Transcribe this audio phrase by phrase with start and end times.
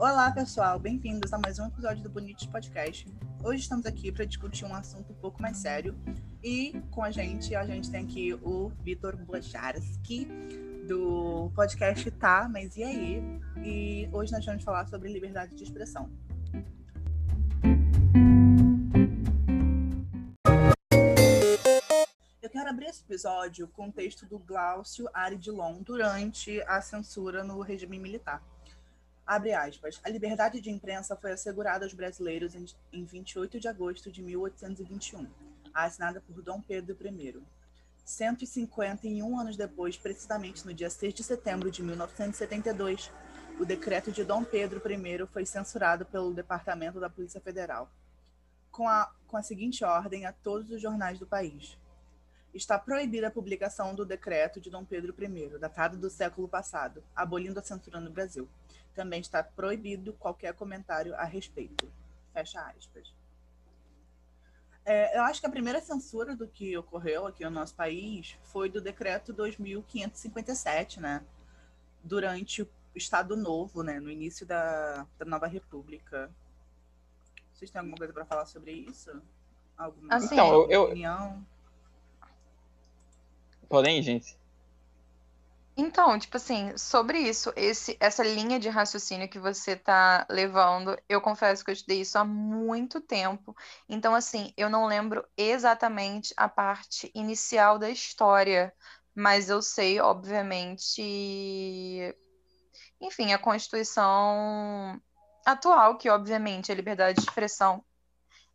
[0.00, 3.04] Olá, pessoal, bem-vindos a mais um episódio do Bonitos Podcast.
[3.42, 5.92] Hoje estamos aqui para discutir um assunto um pouco mais sério
[6.40, 10.28] e com a gente, a gente tem aqui o Vitor Blacharski
[10.86, 13.40] do podcast Tá, mas e aí?
[13.64, 16.08] E hoje nós vamos falar sobre liberdade de expressão.
[22.40, 27.60] Eu quero abrir esse episódio com o texto do Glaucio Aridilon durante a censura no
[27.62, 28.40] regime militar.
[29.28, 30.00] Abre aspas.
[30.02, 35.28] A liberdade de imprensa foi assegurada aos brasileiros em, em 28 de agosto de 1821,
[35.74, 37.38] assinada por Dom Pedro I.
[38.06, 43.12] 151 anos depois, precisamente no dia 6 de setembro de 1972,
[43.60, 47.92] o decreto de Dom Pedro I foi censurado pelo Departamento da Polícia Federal,
[48.70, 51.76] com a, com a seguinte ordem a todos os jornais do país.
[52.54, 57.60] Está proibida a publicação do decreto de Dom Pedro I, datado do século passado, abolindo
[57.60, 58.48] a censura no Brasil
[58.98, 61.88] também está proibido qualquer comentário a respeito.
[62.32, 63.14] Fecha aspas.
[64.84, 68.68] É, eu acho que a primeira censura do que ocorreu aqui no nosso país foi
[68.68, 71.24] do decreto 2557, né?
[72.02, 74.00] Durante o Estado Novo, né?
[74.00, 76.28] No início da, da nova República.
[77.54, 79.22] Vocês têm alguma coisa para falar sobre isso?
[79.76, 81.46] Alguma assim, então, eu, opinião?
[83.68, 84.36] Podem, gente.
[85.80, 91.20] Então, tipo assim, sobre isso, esse, essa linha de raciocínio que você tá levando, eu
[91.20, 93.56] confesso que eu estudei isso há muito tempo.
[93.88, 98.74] Então, assim, eu não lembro exatamente a parte inicial da história,
[99.14, 101.00] mas eu sei, obviamente,
[103.00, 105.00] enfim, a Constituição
[105.46, 107.84] atual, que obviamente a liberdade de expressão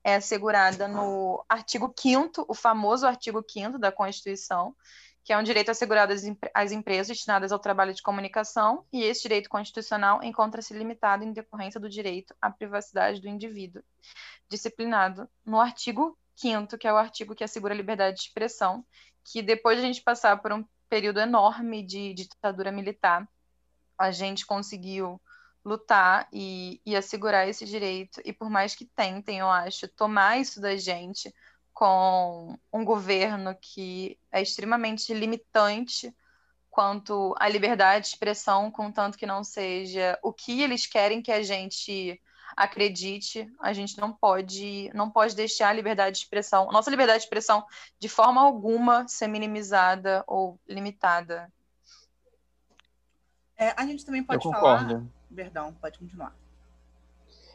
[0.04, 4.76] é assegurada no artigo 5 o famoso artigo 5 da Constituição,
[5.23, 6.14] que é um direito assegurado
[6.54, 11.80] às empresas destinadas ao trabalho de comunicação, e esse direito constitucional encontra-se limitado em decorrência
[11.80, 13.81] do direito à privacidade do indivíduo,
[14.50, 18.86] disciplinado no artigo 5 que é o artigo que assegura a liberdade de expressão,
[19.24, 23.28] que depois de a gente passar por um período enorme de ditadura militar,
[23.97, 25.22] a gente conseguiu
[25.66, 30.59] lutar e, e assegurar esse direito, e por mais que tentem, eu acho, tomar isso
[30.59, 31.34] da gente,
[31.74, 36.13] com um governo que é extremamente limitante
[36.69, 41.41] quanto à liberdade de expressão, contanto que não seja o que eles querem que a
[41.41, 42.19] gente
[42.56, 47.25] acredite, a gente não pode não pode deixar a liberdade de expressão, nossa liberdade de
[47.25, 47.66] expressão
[48.00, 51.51] de forma alguma ser minimizada ou limitada.
[53.57, 55.03] É, a gente também pode falar.
[55.35, 56.35] Perdão, pode continuar.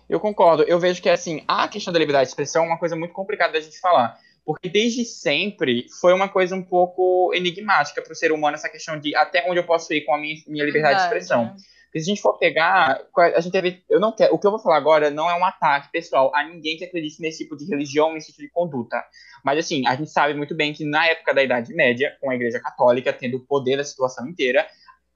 [0.09, 0.63] Eu concordo.
[0.63, 3.53] Eu vejo que, assim, a questão da liberdade de expressão é uma coisa muito complicada
[3.53, 4.19] da gente falar.
[4.45, 8.99] Porque desde sempre foi uma coisa um pouco enigmática para o ser humano essa questão
[8.99, 11.11] de até onde eu posso ir com a minha, minha liberdade Verdade.
[11.11, 11.57] de expressão.
[11.85, 14.51] Porque se a gente for pegar, a gente teve, eu não quero, o que eu
[14.51, 17.65] vou falar agora não é um ataque pessoal a ninguém que acredite nesse tipo de
[17.65, 19.03] religião, nesse tipo de conduta.
[19.43, 22.35] Mas assim, a gente sabe muito bem que na época da Idade Média, com a
[22.35, 24.67] Igreja Católica tendo o poder da situação inteira,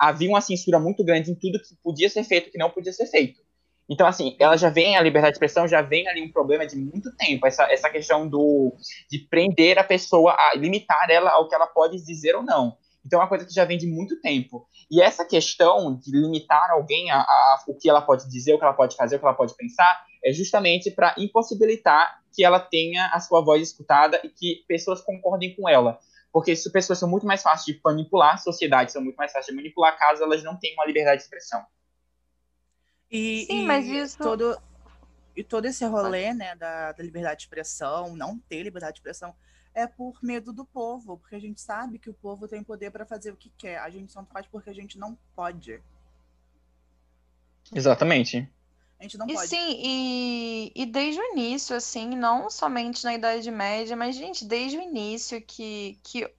[0.02, 3.06] havia uma censura muito grande em tudo que podia ser feito que não podia ser
[3.06, 3.40] feito.
[3.88, 6.74] Então, assim, ela já vem, a liberdade de expressão já vem ali um problema de
[6.74, 8.74] muito tempo, essa, essa questão do,
[9.08, 12.76] de prender a pessoa, a limitar ela ao que ela pode dizer ou não.
[13.06, 14.66] Então, é uma coisa que já vem de muito tempo.
[14.90, 18.64] E essa questão de limitar alguém a, a o que ela pode dizer, o que
[18.64, 23.06] ela pode fazer, o que ela pode pensar, é justamente para impossibilitar que ela tenha
[23.12, 25.98] a sua voz escutada e que pessoas concordem com ela.
[26.32, 29.54] Porque isso, pessoas são muito mais fáceis de manipular, sociedades são muito mais fáceis de
[29.54, 31.64] manipular caso elas não tenham uma liberdade de expressão.
[33.10, 34.18] E, Sim, e mas isso...
[34.18, 34.58] todo,
[35.36, 39.34] e todo esse rolê né, da, da liberdade de expressão, não ter liberdade de expressão,
[39.74, 43.06] é por medo do povo, porque a gente sabe que o povo tem poder para
[43.06, 43.78] fazer o que quer.
[43.78, 45.82] A gente só faz porque a gente não pode.
[47.74, 48.50] Exatamente.
[49.02, 49.48] A gente não e pode.
[49.48, 54.78] Sim, e, e desde o início, assim, não somente na Idade Média, mas, gente, desde
[54.78, 56.32] o início que, que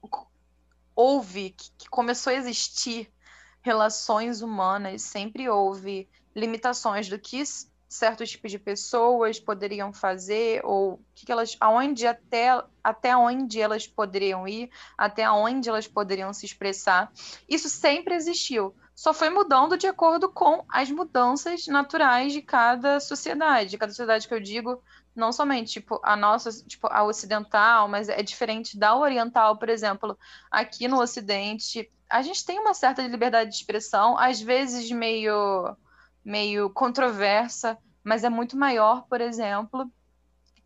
[0.96, 3.12] houve, que, que começou a existir
[3.62, 7.44] relações humanas, sempre houve limitações do que
[7.90, 13.88] certos tipos de pessoas poderiam fazer ou que, que elas aonde até até onde elas
[13.88, 17.12] poderiam ir, até onde elas poderiam se expressar.
[17.48, 18.74] Isso sempre existiu.
[18.96, 23.72] Só foi mudando de acordo com as mudanças naturais de cada sociedade.
[23.72, 24.82] De cada sociedade que eu digo,
[25.16, 30.18] não somente tipo a nossa, tipo a ocidental, mas é diferente da oriental, por exemplo.
[30.52, 35.76] Aqui no Ocidente, a gente tem uma certa liberdade de expressão, às vezes meio
[36.24, 39.92] meio controversa, mas é muito maior, por exemplo,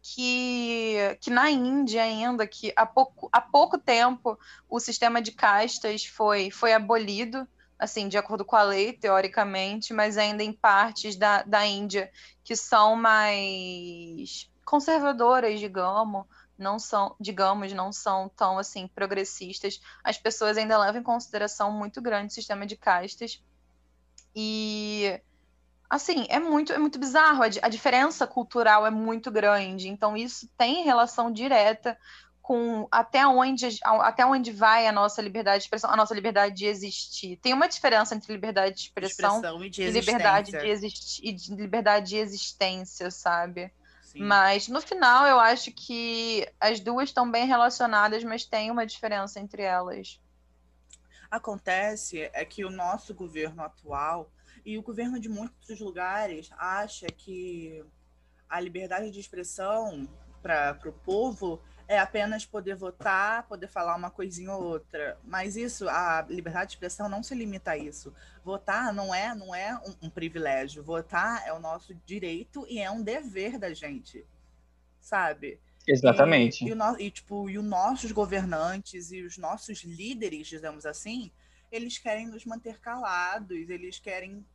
[0.01, 4.37] que, que na Índia ainda, que há pouco, há pouco tempo
[4.69, 7.47] o sistema de castas foi, foi abolido
[7.79, 12.11] assim, de acordo com a lei, teoricamente, mas ainda em partes da, da Índia
[12.43, 16.25] que são mais conservadoras, digamos,
[16.57, 19.79] não são, digamos, não são tão assim progressistas.
[20.03, 23.41] As pessoas ainda levam em consideração muito grande o sistema de castas.
[24.35, 25.21] E
[25.89, 29.87] assim, é muito é muito bizarro, a, a diferença cultural é muito grande.
[29.87, 31.97] Então isso tem relação direta
[32.47, 36.65] com até onde, até onde vai a nossa liberdade de expressão, a nossa liberdade de
[36.65, 37.35] existir.
[37.41, 41.33] Tem uma diferença entre liberdade de expressão, expressão e, de e liberdade de existir e
[41.33, 43.69] de liberdade de existência, sabe?
[44.01, 44.21] Sim.
[44.21, 49.41] Mas no final eu acho que as duas estão bem relacionadas, mas tem uma diferença
[49.41, 50.17] entre elas.
[51.29, 54.31] Acontece é que o nosso governo atual
[54.65, 57.83] e o governo de muitos lugares acha que
[58.47, 60.07] a liberdade de expressão
[60.41, 65.17] para o povo é apenas poder votar, poder falar uma coisinha ou outra.
[65.23, 68.13] Mas isso, a liberdade de expressão não se limita a isso.
[68.43, 70.83] Votar não é, não é um, um privilégio.
[70.83, 74.25] Votar é o nosso direito e é um dever da gente,
[74.99, 75.59] sabe?
[75.87, 76.65] Exatamente.
[76.65, 81.31] E, e, o, e, tipo, e os nossos governantes e os nossos líderes, dizemos assim,
[81.71, 84.45] eles querem nos manter calados, eles querem,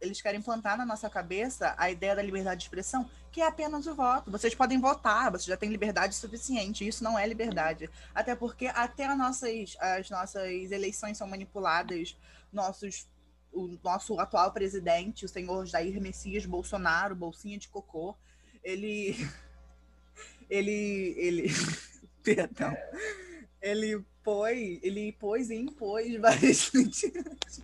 [0.00, 3.86] eles querem implantar na nossa cabeça a ideia da liberdade de expressão, que é apenas
[3.86, 4.30] o voto.
[4.30, 6.86] Vocês podem votar, vocês já têm liberdade suficiente.
[6.86, 7.90] Isso não é liberdade.
[8.14, 12.16] Até porque até as nossas, as nossas eleições são manipuladas,
[12.52, 13.06] nossos,
[13.52, 18.16] o nosso atual presidente, o senhor Jair Messias Bolsonaro, bolsinha de cocô,
[18.62, 19.14] ele.
[20.48, 21.14] ele.
[21.18, 21.48] ele.
[22.24, 22.74] Perdão.
[23.60, 27.62] Ele pôs, ele pôs e impôs várias mentiras.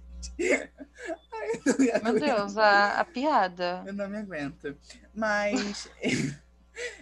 [2.03, 3.83] Meu Deus, a, a piada.
[3.87, 4.77] Eu não me aguento.
[5.15, 5.89] Mas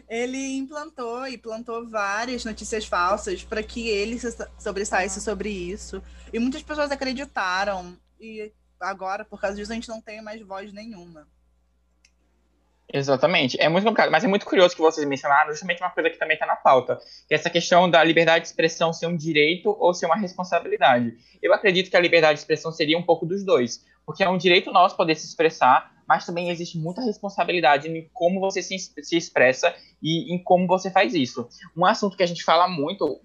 [0.08, 4.28] ele implantou e plantou várias notícias falsas para que ele se
[4.58, 6.02] sobressaísse sobre isso.
[6.32, 7.96] E muitas pessoas acreditaram.
[8.20, 11.26] E agora, por causa disso, a gente não tem mais voz nenhuma.
[12.93, 13.61] Exatamente.
[13.61, 16.35] É muito complicado, mas é muito curioso que vocês mencionaram justamente uma coisa que também
[16.35, 19.93] está na pauta, que é essa questão da liberdade de expressão ser um direito ou
[19.93, 21.14] ser uma responsabilidade.
[21.43, 24.38] Eu acredito que a liberdade de expressão seria um pouco dos dois, porque é um
[24.38, 29.17] direito nosso poder se expressar, mas também existe muita responsabilidade em como você se, se
[29.17, 31.46] expressa e em como você faz isso.
[31.76, 33.20] Um assunto que a gente fala muito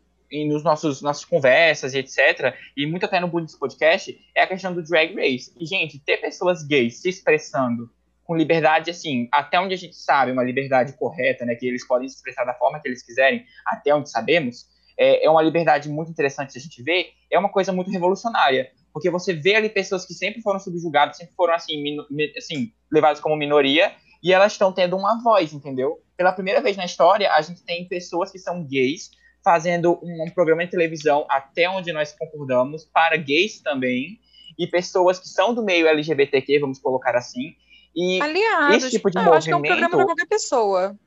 [0.48, 4.74] nos nossos nossas conversas e etc, e muito até no Bundes Podcast, é a questão
[4.74, 5.54] do drag race.
[5.57, 7.89] E, gente, ter pessoas gays se expressando
[8.24, 12.08] com liberdade, assim, até onde a gente sabe, uma liberdade correta, né, que eles podem
[12.08, 14.66] se expressar da forma que eles quiserem, até onde sabemos,
[14.98, 19.10] é, é uma liberdade muito interessante a gente ver, é uma coisa muito revolucionária, porque
[19.10, 21.98] você vê ali pessoas que sempre foram subjugadas, sempre foram, assim,
[22.38, 23.92] assim levadas como minoria,
[24.24, 26.00] e elas estão tendo uma voz, entendeu?
[26.16, 29.10] Pela primeira vez na história, a gente tem pessoas que são gays
[29.44, 34.19] fazendo um, um programa de televisão, até onde nós concordamos, para gays também,
[34.58, 37.56] e pessoas que são do meio LGBTQ, vamos colocar assim,
[37.95, 39.38] e Aliados, esse tipo de eu movimento...
[39.38, 40.98] acho que é um programa para qualquer pessoa.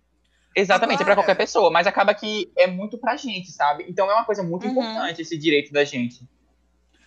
[0.54, 1.12] Exatamente, Agora...
[1.12, 3.84] é para qualquer pessoa, mas acaba que é muito pra gente, sabe?
[3.88, 4.72] Então é uma coisa muito uhum.
[4.72, 6.26] importante esse direito da gente.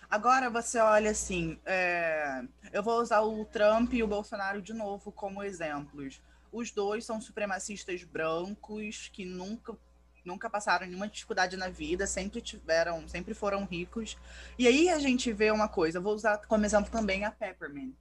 [0.08, 2.42] Agora você olha assim, é...
[2.72, 6.20] eu vou usar o Trump e o Bolsonaro de novo como exemplos.
[6.52, 9.76] Os dois são supremacistas brancos que nunca
[10.22, 14.18] nunca passaram nenhuma dificuldade na vida, sempre tiveram, sempre foram ricos.
[14.58, 17.96] E aí a gente vê uma coisa, vou usar como exemplo também a Peppermint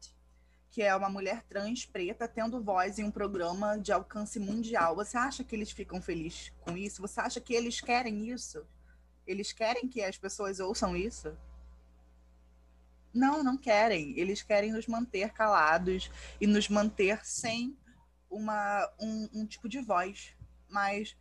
[0.72, 4.96] que é uma mulher trans preta tendo voz em um programa de alcance mundial.
[4.96, 7.02] Você acha que eles ficam felizes com isso?
[7.02, 8.66] Você acha que eles querem isso?
[9.26, 11.36] Eles querem que as pessoas ouçam isso?
[13.14, 14.18] Não, não querem.
[14.18, 17.76] Eles querem nos manter calados e nos manter sem
[18.30, 20.36] uma, um, um tipo de voz.
[20.70, 21.18] Mas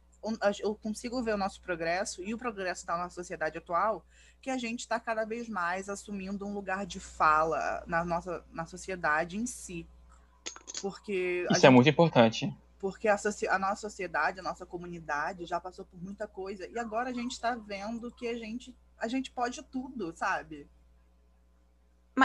[0.61, 4.05] eu consigo ver o nosso progresso e o progresso da nossa sociedade atual
[4.41, 8.67] que a gente está cada vez mais assumindo um lugar de fala na nossa na
[8.67, 9.87] sociedade em si.
[10.81, 12.57] Porque Isso é gente, é muito importante.
[12.79, 13.17] Porque a,
[13.51, 17.33] a, nossa sociedade, a nossa comunidade já passou por muita coisa e agora a gente
[17.33, 20.69] está vendo que a gente a gente pode tudo, sabe?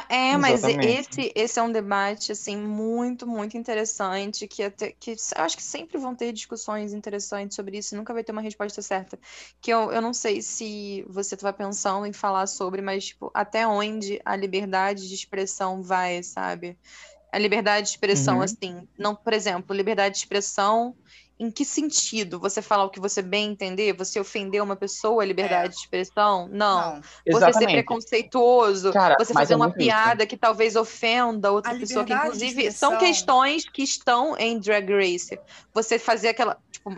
[0.10, 5.44] É, mas esse, esse é um debate assim muito, muito interessante que até que eu
[5.44, 9.20] acho que sempre vão ter discussões interessantes sobre isso, nunca vai ter uma resposta certa.
[9.62, 13.68] Que eu, eu não sei se você estava pensando em falar sobre, mas tipo, até
[13.68, 16.78] onde a liberdade de expressão vai, sabe?
[17.32, 18.44] A liberdade de expressão, uhum.
[18.44, 20.96] assim, não, por exemplo, liberdade de expressão
[21.44, 22.40] em que sentido?
[22.40, 23.94] Você falar o que você bem entender?
[23.94, 25.70] Você ofender uma pessoa, liberdade é.
[25.70, 26.48] de expressão?
[26.52, 26.96] Não.
[26.96, 27.02] não.
[27.32, 30.30] Você ser preconceituoso, Cara, você fazer é uma piada isso.
[30.30, 35.40] que talvez ofenda outra a pessoa, que inclusive são questões que estão em Drag Race.
[35.74, 36.92] Você fazer aquela, tipo,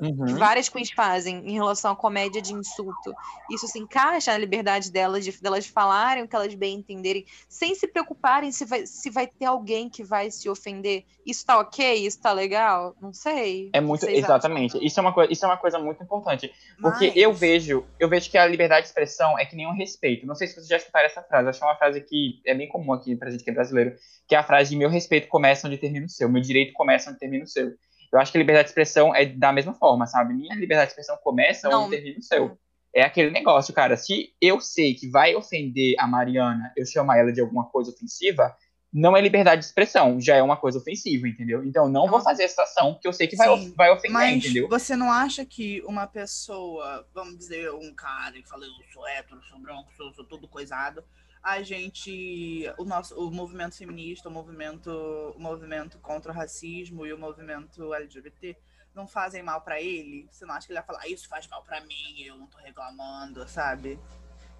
[0.00, 0.36] Uhum.
[0.36, 3.12] Várias queens fazem em relação à comédia de insulto.
[3.50, 7.74] Isso se encaixa na liberdade delas de delas falarem o que elas bem entenderem, sem
[7.74, 11.04] se preocuparem se vai, se vai ter alguém que vai se ofender.
[11.26, 12.06] Isso tá ok?
[12.06, 12.96] Isso tá legal?
[13.00, 13.70] Não sei.
[13.72, 14.84] É muito, exatamente.
[14.84, 16.52] Isso é, uma coisa, isso é uma coisa muito importante.
[16.80, 17.16] Porque Mas...
[17.16, 20.26] eu vejo, eu vejo que a liberdade de expressão é que nem um respeito.
[20.26, 21.48] Não sei se vocês já escutaram essa frase.
[21.48, 23.94] Acho que é uma frase que é bem comum aqui pra gente que é brasileiro,
[24.26, 27.10] que é a frase de meu respeito começa onde termina o seu, meu direito começa
[27.10, 27.72] onde termina o seu.
[28.12, 30.34] Eu acho que a liberdade de expressão é da mesma forma, sabe?
[30.34, 31.84] Minha liberdade de expressão começa Não.
[31.84, 32.58] onde termina o seu.
[32.94, 33.96] É aquele negócio, cara.
[33.96, 38.52] Se eu sei que vai ofender a Mariana, eu chamar ela de alguma coisa ofensiva,
[38.92, 41.62] não é liberdade de expressão, já é uma coisa ofensiva, entendeu?
[41.64, 42.10] Então não, não.
[42.10, 44.68] vou fazer essa ação porque eu sei que vai, vai ofender, mas entendeu?
[44.68, 49.40] Você não acha que uma pessoa, vamos dizer, um cara que fala, eu sou hétero,
[49.48, 51.04] sou branco, sou, sou tudo coisado,
[51.42, 57.12] a gente, o nosso, o movimento feminista, o movimento, o movimento contra o racismo e
[57.12, 58.56] o movimento LGBT
[58.94, 60.28] não fazem mal para ele?
[60.30, 62.46] Você não acha que ele vai falar, ah, isso faz mal para mim, eu não
[62.46, 63.98] tô reclamando, sabe?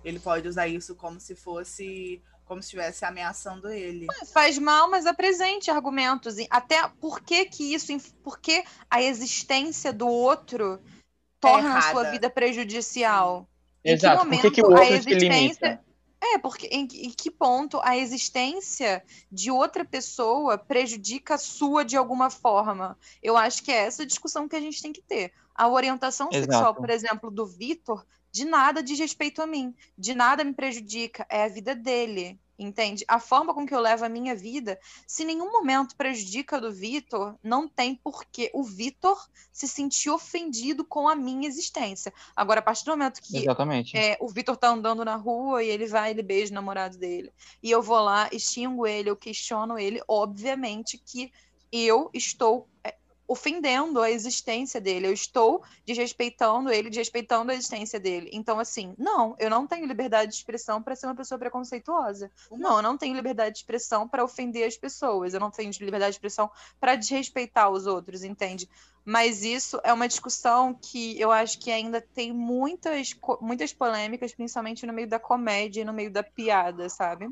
[0.03, 4.09] Ele pode usar isso como se fosse como se estivesse ameaçando ele.
[4.33, 6.35] Faz mal, mas apresente argumentos.
[6.51, 10.81] Até por que que isso, por que a existência do outro
[11.39, 13.43] torna é a sua vida prejudicial?
[13.43, 13.51] Sim.
[13.85, 14.19] Em Exato.
[14.19, 15.81] que momento que que o outro a existência
[16.23, 21.97] é, porque em, em, que ponto a existência de outra pessoa prejudica a sua de
[21.97, 22.99] alguma forma?
[23.23, 25.33] Eu acho que é essa discussão que a gente tem que ter.
[25.55, 26.53] A orientação Exato.
[26.53, 31.27] sexual, por exemplo, do Vitor, de nada diz respeito a mim, de nada me prejudica,
[31.29, 33.05] é a vida dele entende?
[33.09, 36.71] A forma com que eu levo a minha vida, se em nenhum momento prejudica do
[36.71, 39.19] Vitor, não tem porquê o Vitor
[39.53, 42.13] se sentir ofendido com a minha existência.
[42.37, 43.49] Agora, a partir do momento que
[43.97, 47.33] é, o Vitor tá andando na rua e ele vai, ele beija o namorado dele,
[47.63, 51.33] e eu vou lá, extingo ele, eu questiono ele, obviamente que
[51.73, 52.95] eu estou é,
[53.31, 58.29] ofendendo a existência dele, eu estou desrespeitando ele, desrespeitando a existência dele.
[58.33, 62.29] Então, assim, não, eu não tenho liberdade de expressão para ser uma pessoa preconceituosa.
[62.51, 66.11] Não, eu não tenho liberdade de expressão para ofender as pessoas, eu não tenho liberdade
[66.11, 68.69] de expressão para desrespeitar os outros, entende?
[69.05, 74.85] Mas isso é uma discussão que eu acho que ainda tem muitas, muitas polêmicas, principalmente
[74.85, 77.31] no meio da comédia e no meio da piada, sabe?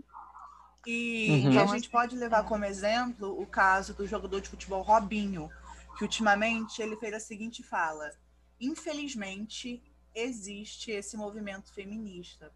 [0.86, 1.52] E, uhum.
[1.54, 5.50] e a gente pode levar como exemplo o caso do jogador de futebol Robinho
[5.98, 8.12] que ultimamente ele fez a seguinte fala:
[8.60, 9.82] infelizmente
[10.14, 12.52] existe esse movimento feminista.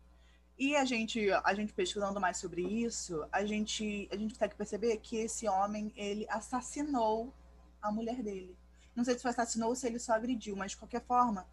[0.57, 4.97] E a gente, a gente pesquisando mais sobre isso, a gente, a gente consegue perceber
[4.99, 7.35] que esse homem ele assassinou
[7.81, 8.57] a mulher dele.
[8.95, 11.45] Não sei se foi assassinou ou se ele só agrediu, mas de qualquer forma,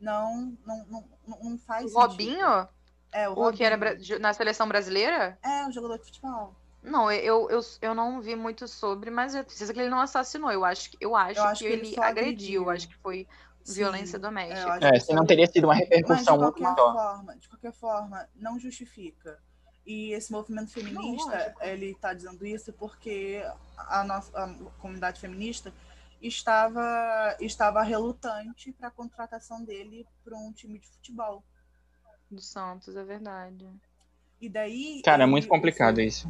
[0.00, 1.92] não, não, não, não faz.
[1.92, 2.68] O Robinho?
[3.12, 3.56] É, o, o Robinho.
[3.58, 5.38] que era na seleção brasileira?
[5.42, 6.54] É, o jogador de futebol.
[6.86, 10.52] Não, eu, eu, eu não vi muito sobre, mas eu preciso que ele não assassinou.
[10.52, 12.62] Eu acho, eu acho, eu acho que, que, ele, ele agrediu.
[12.62, 12.70] agrediu.
[12.70, 13.26] Acho que foi
[13.64, 14.78] Sim, violência doméstica.
[14.94, 16.92] É, se não teria sido uma repercussão muito maior.
[16.92, 19.36] Forma, de qualquer forma, não justifica.
[19.84, 23.42] E esse movimento feminista, não, ele está dizendo isso porque
[23.76, 25.72] a nossa a comunidade feminista
[26.22, 31.44] estava, estava relutante para a contratação dele para um time de futebol.
[32.30, 33.68] Do Santos, é verdade.
[34.40, 35.02] E daí.
[35.04, 36.28] Cara, é muito complicado isso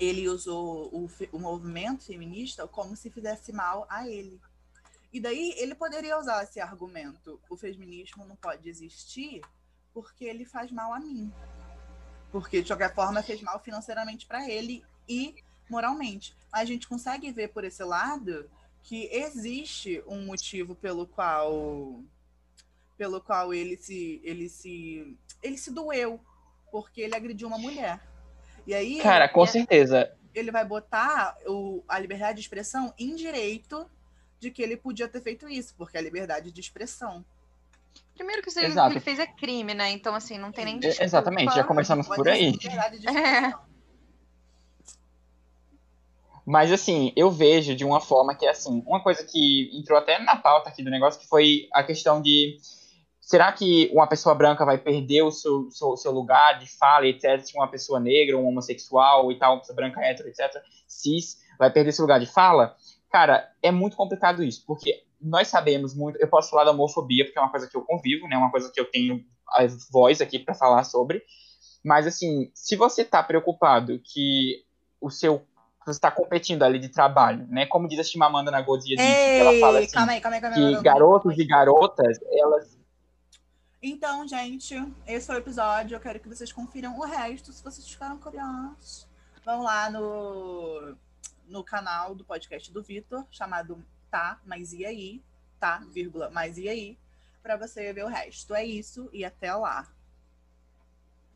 [0.00, 4.40] ele usou o, o movimento feminista como se fizesse mal a ele.
[5.12, 9.42] E daí ele poderia usar esse argumento: o feminismo não pode existir
[9.92, 11.30] porque ele faz mal a mim.
[12.32, 15.34] Porque, de qualquer forma, fez mal financeiramente para ele e
[15.68, 16.34] moralmente.
[16.50, 18.48] A gente consegue ver por esse lado
[18.82, 22.02] que existe um motivo pelo qual
[22.96, 26.20] pelo qual ele se ele se ele se doeu
[26.70, 28.00] porque ele agrediu uma mulher.
[28.66, 29.00] E aí.
[29.00, 30.12] Cara, com certeza.
[30.34, 33.88] Ele vai botar o, a liberdade de expressão em direito
[34.38, 37.24] de que ele podia ter feito isso, porque é liberdade de expressão.
[38.14, 39.90] Primeiro que o que ele fez é crime, né?
[39.90, 41.04] Então, assim, não tem nem desculpa.
[41.04, 42.52] Exatamente, já começamos por aí.
[43.08, 43.70] É.
[46.44, 50.36] Mas, assim, eu vejo de uma forma que, assim, uma coisa que entrou até na
[50.36, 52.58] pauta aqui do negócio, que foi a questão de
[53.30, 57.40] será que uma pessoa branca vai perder o seu, seu, seu, lugar de fala, etc.,
[57.40, 61.70] se uma pessoa negra, um homossexual e tal, uma pessoa branca, hétero, etc., cis, vai
[61.70, 62.74] perder seu lugar de fala?
[63.08, 67.38] Cara, é muito complicado isso, porque nós sabemos muito, eu posso falar da homofobia, porque
[67.38, 70.40] é uma coisa que eu convivo, né, uma coisa que eu tenho a voz aqui
[70.40, 71.22] para falar sobre,
[71.84, 74.64] mas, assim, se você está preocupado que
[75.00, 75.46] o seu
[75.86, 77.64] você está competindo ali de trabalho, né?
[77.64, 80.76] Como diz a Chimamanda na Godzilla, ela fala assim, calma aí, calma aí, calma aí,
[80.76, 82.79] que garotos e garotas, elas
[83.82, 84.74] então, gente,
[85.06, 85.94] esse foi o episódio.
[85.94, 89.08] Eu quero que vocês confiram o resto, se vocês ficaram curiosos.
[89.44, 90.96] Vão lá no,
[91.46, 95.22] no canal do podcast do Vitor, chamado Tá, Mas E Aí?
[95.60, 96.98] tá, vírgula, mas e aí?
[97.42, 98.54] Para você ver o resto.
[98.54, 99.86] É isso e até lá.